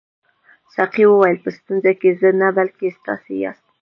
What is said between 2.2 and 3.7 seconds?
زه نه بلکې تاسي یاست.